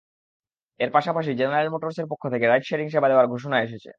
এর 0.79 0.89
পাশাপাশি 0.93 1.31
জেনারেল 1.35 1.69
মোটরসের 1.73 2.07
পক্ষ 2.11 2.23
থেকে 2.33 2.45
রাইড 2.47 2.63
শেয়ারিং 2.67 2.87
সেবা 2.89 3.07
দেওয়ার 3.09 3.31
ঘোষণা 3.33 3.57
এসেছে। 3.61 3.89